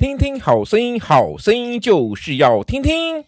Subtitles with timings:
[0.00, 3.18] 听听好声音，好声音就是要听听。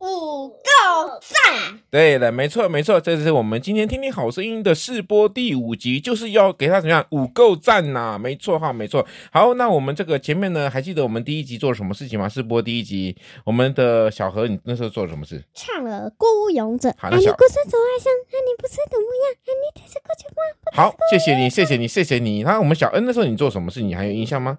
[0.00, 1.80] 五够赞！
[1.90, 8.18] 对的，没错没错，这是我们今天听听好声音的试播第五集，就是要给他怎么样五够赞呐？
[8.18, 9.06] 没错哈，没错。
[9.32, 12.28] 好，那我们这个前面呢，还记得我们第一集做了什么事情吗？
[12.28, 15.42] 试播第一集，我们的小何，你那时候做了什么事？
[15.54, 16.90] 唱了《孤勇者》。
[16.98, 17.32] 好，那小。
[17.32, 19.32] 故事走爱上，那你不是的模样？
[19.46, 20.42] 你得是过去吗？
[20.74, 22.42] 好，谢谢你，谢谢你，谢谢你。
[22.42, 23.80] 那我们小恩那时候你做什么事？
[23.80, 24.58] 你还有印象吗？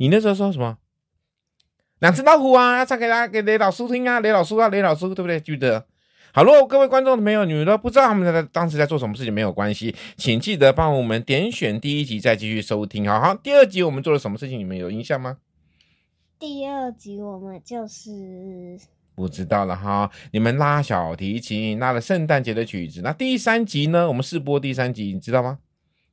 [0.00, 0.78] 你那时候说什么？
[1.98, 5.38] 两只老虎啊，要唱给大家给雷老师听啊，雷老师啊，雷老师，对不对？
[5.38, 5.84] 记得。
[6.32, 13.06] 好如果，各位观众朋友，你们都不知道他们在当时在做什么事情，没有关系，请记得帮我们点选第一集，再继续收听。
[13.06, 14.58] 好好，第二集我们做了什么事情？
[14.58, 15.36] 你们有印象吗？
[16.38, 18.80] 第二集我们就是
[19.14, 20.10] 不知道了哈。
[20.32, 23.02] 你们拉小提琴，拉了圣诞节的曲子。
[23.02, 24.08] 那第三集呢？
[24.08, 25.58] 我们试播第三集，你知道吗？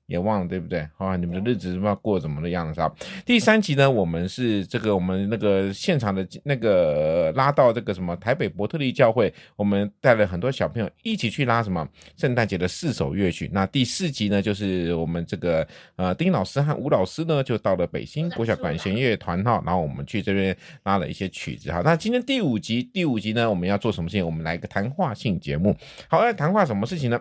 [0.08, 0.88] 也忘了对不对？
[0.98, 2.92] 啊，你们的日子不知道过怎么的样子啊？
[3.26, 13.50] 第三集呢，我们是这个我们那个现场的那个拉到这个什么台北伯特利教会，我们带了很多小朋友一起去拉什么圣诞节的四首乐曲。
[13.54, 21.82] 那第四集呢，就是我们这个呃丁老师和吴老师呢，就到了北新国小管弦乐团哈，然后我们去这边拉了一些曲子哈。
[21.84, 24.26] 那今天第五集，第五集呢，我们要做什么事情？
[24.26, 25.76] 我们来一个谈话性节目。
[26.08, 27.20] 好，要谈话什么事情呢？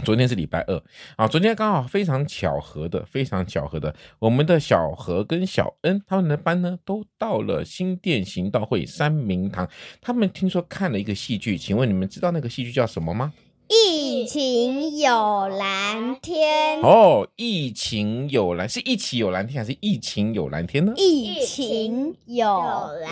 [0.00, 0.82] 昨天是礼拜二
[1.16, 9.68] 啊，昨天刚好非常巧合的，非常巧合的，我们的小何跟小恩他们的班呢，都到了新店行道会三明堂。
[10.00, 13.32] 他们听说看了一个戏剧，请问你们知道那个戏剧叫什么吗？
[13.68, 16.80] 疫情有蓝天。
[16.82, 20.92] 哦，疫情有蓝是一起有蓝天还是疫情有蓝天呢？
[20.96, 22.44] 疫情有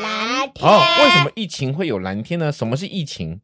[0.02, 0.68] 蓝天。
[0.68, 2.50] 哦，为什么疫情会有蓝天呢？
[2.50, 3.40] 什么是疫情？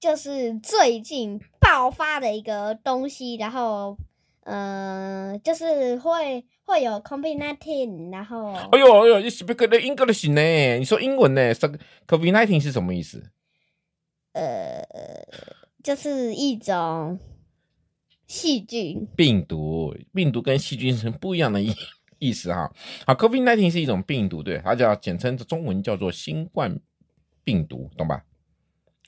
[0.00, 3.98] 就是最近爆发的一个东西，然后，
[4.44, 10.78] 呃，就是会会有 COVID-19，然后，哎呦哎呦，你 speak the English 呢？
[10.78, 13.30] 你说英文呢？COVID-19 是什么意思？
[14.32, 14.82] 呃，
[15.84, 17.18] 就是一种
[18.26, 21.74] 细菌，病毒，病毒跟细菌是不一样的意
[22.18, 22.72] 意思哈。
[23.06, 26.80] 好，COVID-19 是一种病毒，对，它叫简称中文叫做新冠
[27.44, 28.24] 病毒，懂吧？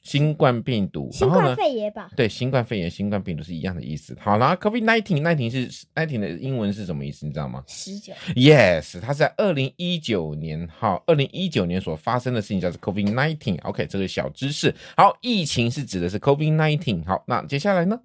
[0.03, 2.11] 新冠病毒，新冠肺炎吧？
[2.17, 4.17] 对，新冠肺炎、新冠病毒是一样的意思。
[4.21, 7.25] 好啦，COVID nineteen nineteen 是 nineteen 的英文是什么意思？
[7.25, 7.63] 你知道吗？
[7.69, 8.13] 十九。
[8.35, 13.63] Yes，它是在二零一九年，好，二零一九年所发生的事情叫做 COVID nineteen。
[13.63, 14.75] OK，这个小知识。
[14.97, 17.07] 好，疫情是指的是 COVID nineteen。
[17.07, 18.01] 好，那接下来呢？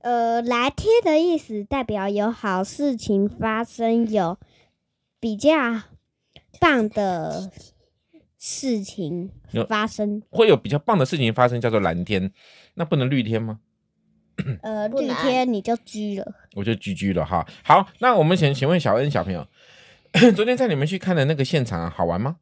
[0.00, 4.36] 呃，来贴的意思代表有好事情发生，有
[5.18, 5.50] 比较
[6.60, 7.50] 棒的。
[8.44, 9.30] 事情
[9.68, 12.28] 发生会有比较棒的事情发生，叫做蓝天，
[12.74, 13.60] 那不能绿天吗？
[14.62, 16.26] 呃，绿天你就居了，
[16.56, 17.46] 我就居居了哈。
[17.62, 19.46] 好，那我们请请问小恩小朋友，
[20.34, 22.38] 昨天带你们去看的那个现场好玩吗？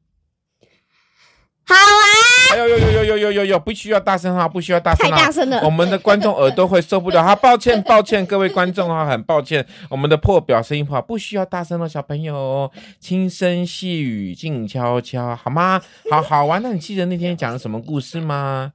[1.65, 2.10] 好玩。
[2.51, 3.59] 哎呦呦呦呦呦呦呦呦！
[3.61, 7.23] 不需要大声哈，不需要大声，太大声了，我们的观众耳朵会受不了。
[7.23, 15.81] 哈，抱歉抱歉，各位观众哈，很抱歉，我们的破表声音不好，不需要大声了，小朋友，轻声细语，静悄悄，好吗？
[16.11, 16.61] 好好玩。
[16.61, 18.73] 那你记得那天讲了什么故事吗？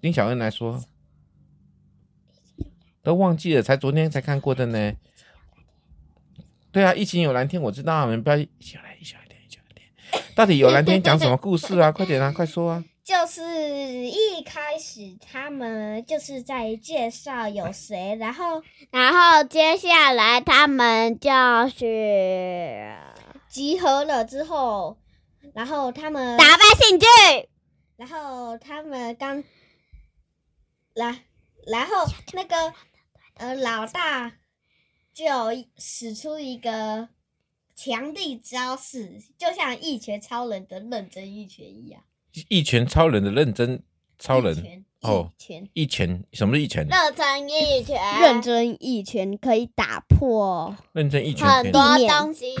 [0.00, 0.80] 丁小恩来说，
[3.02, 4.92] 都忘记了，才昨天才看过的呢。
[6.70, 8.85] 对啊，疫情有蓝天，我知道，我们不要一起来。
[10.36, 11.90] 到底有蓝天讲什么故事啊？
[11.90, 12.84] 快点啊，快说啊！
[13.02, 13.40] 就是
[14.06, 21.30] 一开始他们就是在介绍有谁，然后然后接下来他们就
[21.70, 22.94] 是
[23.48, 24.98] 集合了之后，
[25.54, 27.06] 然后他们打败信剧，
[27.96, 29.42] 然后他们刚
[30.92, 31.18] 来，
[31.66, 32.74] 然后那个
[33.38, 34.32] 呃老大
[35.14, 35.24] 就
[35.78, 37.08] 使出一个。
[37.76, 42.02] 强力招式，就像一拳超人的认真一拳一样。
[42.48, 43.82] 一拳超人的认真
[44.18, 45.30] 超人一哦，
[45.74, 46.88] 一拳什么是一拳？
[46.88, 52.56] 认真一拳， 认真一拳可以打破认真一拳很多东西，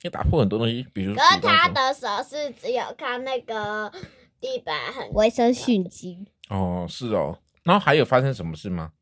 [0.00, 3.90] 可以打破很多东西，比如说他的手是只有靠那个
[4.38, 8.92] 地板很维生素 G 哦，是哦，然后还有发生什么事吗？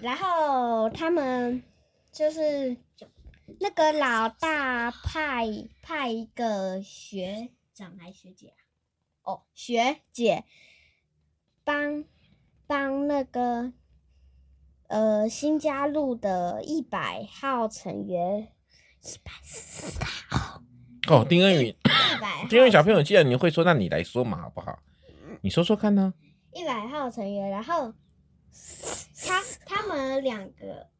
[0.00, 1.62] 然后他们
[2.10, 2.74] 就是。
[3.60, 5.46] 那个老大派
[5.80, 8.58] 派一个学长还学姐啊？
[9.22, 10.44] 哦，学姐
[11.64, 12.04] 帮
[12.66, 13.72] 帮那个
[14.88, 18.52] 呃新加入的一百号成员
[19.02, 20.62] 一百四十号
[21.08, 21.76] 哦，丁恩宇，
[22.48, 24.78] 丁恩宇小朋友，既然你会说，那你来说嘛，好不好？
[25.40, 26.12] 你说说看呢？
[26.52, 27.94] 一百号成员，然后
[29.24, 30.90] 他他们两个。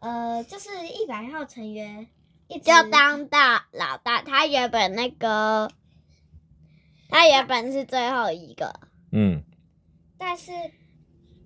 [0.00, 2.08] 呃，就是一百号成员
[2.48, 4.22] 一直就当大老大。
[4.22, 5.70] 他原本那个，
[7.08, 8.80] 他原本是最后一个。
[9.12, 9.44] 嗯。
[10.18, 10.52] 但是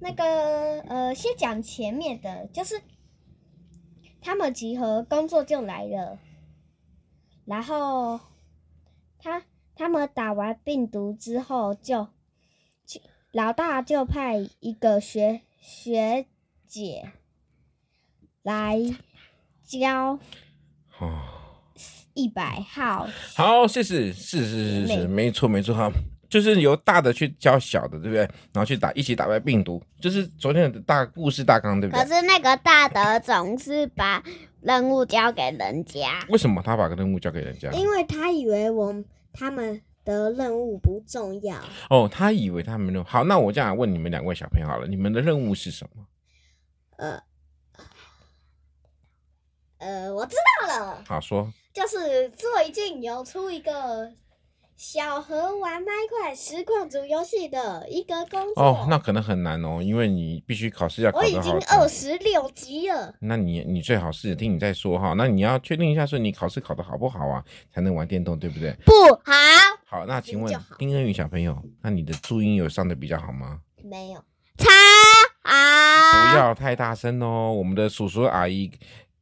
[0.00, 2.80] 那个呃，先讲前面的，就是
[4.20, 6.18] 他们集合工作就来了，
[7.44, 8.18] 然后
[9.18, 9.44] 他
[9.76, 12.08] 他们打完病毒之后就，
[12.84, 13.00] 就
[13.32, 16.26] 老大就派一个学学
[16.66, 17.12] 姐
[18.44, 18.78] 来
[19.62, 20.18] 教
[22.12, 23.08] 一百号。
[23.34, 25.90] 好，谢谢，是是是是，没错没错哈。
[26.28, 28.20] 就是由大的去教小的，对不对？
[28.52, 32.02] 然后去打，一起打败病毒，就是昨天的大故事大纲，对不对？
[32.02, 34.22] 可是那个大的总是把
[34.60, 36.22] 任务交给人家。
[36.28, 37.70] 为什么他把个任务交给人家？
[37.72, 38.94] 因为他以为我
[39.32, 41.56] 他们的任务不重要。
[41.88, 46.04] 哦，他以为他们的好，那我这样问你们两位小朋友好了，你们的任务是什么？
[46.98, 47.18] 呃
[49.84, 51.04] 呃，我知道了。
[51.06, 54.10] 好说，就是最近有出一个。
[54.76, 61.18] 小何玩麦块实况主游戏的一个工作哦，那可能很难哦，因为你必须考试要考。
[61.18, 63.14] 我已经二十六级了。
[63.20, 67.42] 那你你最好是听你再说哈，那你要确定一下，说你考试考得好不好啊，
[67.72, 68.72] 才能玩电动，对不对？
[68.84, 68.92] 不
[69.24, 69.32] 好。
[69.86, 73.60] 好，那请问丁恩宇小朋友，那你的注音有上的比较好吗？
[73.84, 74.24] 没有。
[74.56, 74.70] 差
[75.42, 76.32] 啊！
[76.32, 78.70] 不要太大声哦，我们的叔叔阿姨。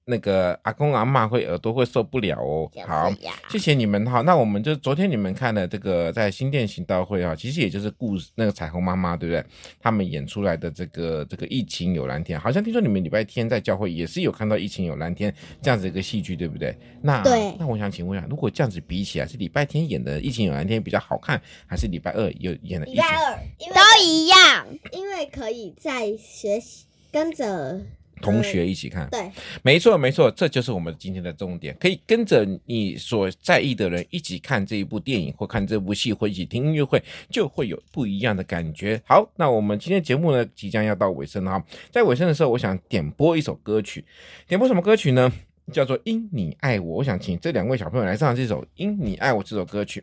[0.04, 2.70] 那个阿公阿妈会耳朵会受不了哦。
[2.86, 3.12] 好，
[3.48, 4.20] 谢谢你们哈。
[4.22, 9.44] 那我们就昨天你们看的这个在新店行道会啊，其实也就是故事那个彩虹妈妈对不对？
[9.80, 15.32] 他们演出来的这个这个疫情有蓝天，好像听说你们礼拜天在教会也是有看到疫情有蓝天
[15.62, 16.76] 这样子一个戏剧对不对？
[17.00, 17.54] 那对。
[17.58, 22.86] 那我想请问一下，如果这样子比起来，是礼拜天演的疫情有蓝天比较好看，还是礼拜二有演的？
[22.86, 27.80] 礼拜二，都一样，因为可以在学习跟着。
[28.22, 29.30] 同学一起看，对，
[29.62, 38.98] 没错没错，这就是我们今天的重点，可以跟着你所在意的人一起看这一部电影，或看这部戏，或一起听音乐会，就会有不一样的感觉。
[39.04, 44.04] 好，那我们今天节目呢，即将要到尾声了哈，在尾声的时候，我想点播一首歌曲，
[44.46, 45.30] 点播什么歌曲呢？
[45.72, 50.02] 叫做《因你爱我》，我想请这两位小朋友来唱这首《因你爱我》这首歌曲。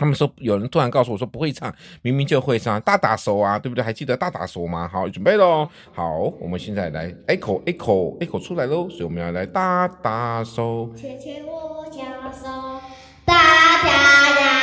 [0.00, 1.70] 他们说有人突然告诉我说不会唱，
[2.00, 3.84] 明明就会唱，大打手啊，对不对？
[3.84, 4.88] 还记得大打手吗？
[4.88, 5.68] 好，准备喽。
[5.92, 10.90] 好，我们现在来 echo echo echo 出来喽，所以我们要来大打手。
[10.96, 12.00] 牵牵我小
[12.32, 12.80] 手，
[13.26, 13.34] 大
[13.82, 14.59] 家呀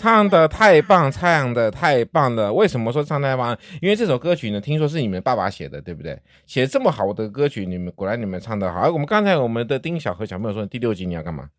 [0.00, 2.50] 唱的太棒，唱的太棒了！
[2.50, 3.56] 为什么说唱太棒？
[3.82, 6.18] 因为这首歌曲呢，听说是你们爸爸写的，对不对？
[6.46, 8.90] 写这么好的歌曲，你们果然你们唱的好。
[8.90, 11.50] 我们刚才我们的丁小和小朋友说，第六集你要干嘛？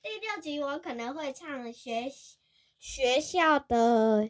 [0.00, 2.04] 第六集我可能会唱学
[2.78, 4.28] 学校的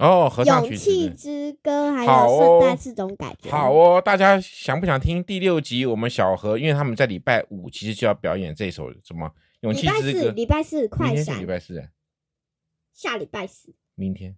[0.00, 3.48] 哦，合唱曲勇气之歌，还有圣诞这种感觉。
[3.48, 5.86] 好哦，大家想不想听第六集？
[5.86, 9.30] 我们小何，因为他们在礼拜五其实就要表演这首什么
[9.60, 10.12] 勇气之歌。
[10.12, 11.40] 礼拜四，礼拜四快闪。
[11.40, 11.88] 礼拜四。
[12.94, 14.36] 下礼拜四，明天。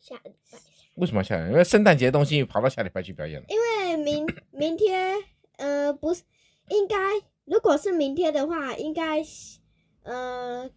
[0.00, 0.58] 下礼拜。
[0.94, 1.50] 为什么下礼拜？
[1.50, 3.46] 因为圣诞节的东西跑到下礼拜去表演了。
[3.48, 5.16] 因为明明天，
[5.58, 6.24] 呃，不是，
[6.70, 6.96] 应该
[7.44, 9.22] 如果是明天的话，应该，
[10.02, 10.68] 呃，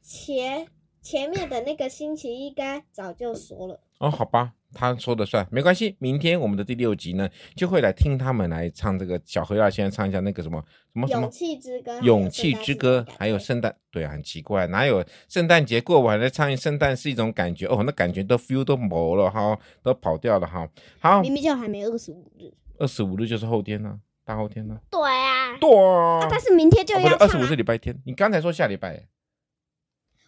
[0.00, 0.68] 前
[1.02, 3.80] 前面的那个星期应该早就说了。
[3.98, 4.54] 哦，好吧。
[4.74, 5.96] 他说的算，没关系。
[5.98, 9.20] 明天我们的第六集呢，就会来听他们来唱这个。
[9.24, 13.74] 小禾要先唱一下那个什么什么什么勇气之歌，勇气之歌，还有圣诞。
[13.90, 17.82] 对啊，很奇怪，哪有圣诞节过完了唱圣诞是一种感觉哦？
[17.84, 20.68] 那感觉都 feel 都没了哈，都跑掉了哈。
[21.00, 24.78] 好，明明就还没二十五日，二十五日就是后天呢，大后天呢。
[24.90, 26.28] 对啊，对啊，啊。
[26.30, 29.08] 但是明天就要二十五是礼拜天，你刚才说下礼拜，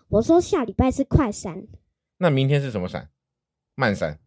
[0.08, 1.62] 我说下礼拜是快闪，
[2.16, 3.10] 那明天是什么闪？
[3.74, 4.18] 慢闪。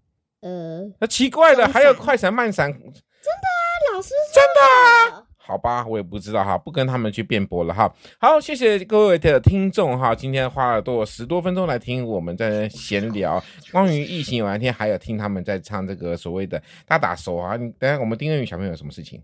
[0.43, 5.25] 呃，那奇怪了，还有快闪慢闪，真的啊，老师真的啊？
[5.38, 7.93] 好吧，我也不知道哈，不跟他们去辩驳了哈。
[8.19, 17.55] 好，谢谢各位的听众哈，今天花了多十多分钟来听我们在闲聊关于疫情有蓝天，还有听他们在唱这个所谓的大打手啊。
[17.55, 19.23] 你等下我们丁恩宇小朋友有什么事情？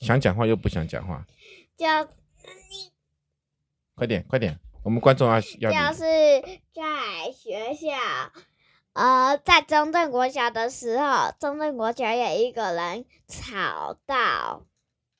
[0.00, 1.26] 想讲话又不想讲话，
[1.76, 1.86] 就
[3.96, 4.56] 快点快点。
[4.84, 6.04] 我们观众要要，就是
[6.74, 7.88] 在学校，
[8.92, 14.62] 呃，在中正国小的时候，中正国小有一个人吵到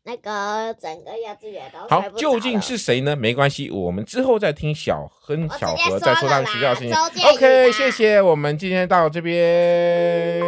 [0.03, 3.17] 那个整个幼稚园都好，究竟是谁呢？
[3.17, 6.95] 没关系，我们之后再听小亨、小何再说他的学校的事情。
[7.31, 10.43] OK，谢谢，我们今天到这边。